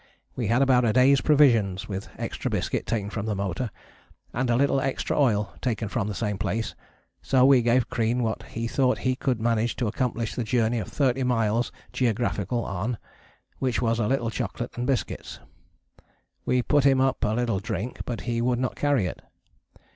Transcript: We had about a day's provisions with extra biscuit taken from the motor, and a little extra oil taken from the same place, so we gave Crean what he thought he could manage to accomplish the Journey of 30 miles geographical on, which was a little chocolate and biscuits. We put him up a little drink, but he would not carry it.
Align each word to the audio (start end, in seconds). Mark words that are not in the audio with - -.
We 0.35 0.47
had 0.47 0.63
about 0.63 0.83
a 0.83 0.91
day's 0.93 1.21
provisions 1.21 1.87
with 1.87 2.09
extra 2.17 2.49
biscuit 2.49 2.87
taken 2.87 3.11
from 3.11 3.27
the 3.27 3.35
motor, 3.35 3.69
and 4.33 4.49
a 4.49 4.55
little 4.55 4.81
extra 4.81 5.15
oil 5.15 5.53
taken 5.61 5.89
from 5.89 6.07
the 6.07 6.15
same 6.15 6.39
place, 6.39 6.73
so 7.21 7.45
we 7.45 7.61
gave 7.61 7.87
Crean 7.87 8.23
what 8.23 8.41
he 8.41 8.67
thought 8.67 8.97
he 9.05 9.15
could 9.15 9.39
manage 9.39 9.75
to 9.75 9.85
accomplish 9.85 10.33
the 10.33 10.43
Journey 10.43 10.79
of 10.79 10.87
30 10.87 11.21
miles 11.25 11.71
geographical 11.93 12.65
on, 12.65 12.97
which 13.59 13.79
was 13.79 13.99
a 13.99 14.07
little 14.07 14.31
chocolate 14.31 14.75
and 14.75 14.87
biscuits. 14.87 15.39
We 16.45 16.63
put 16.63 16.83
him 16.83 16.99
up 16.99 17.23
a 17.23 17.35
little 17.35 17.59
drink, 17.59 17.99
but 18.03 18.21
he 18.21 18.41
would 18.41 18.57
not 18.57 18.75
carry 18.75 19.05
it. 19.05 19.21